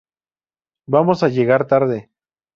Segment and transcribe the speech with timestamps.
[0.87, 2.09] Vamos a llegar tarde."".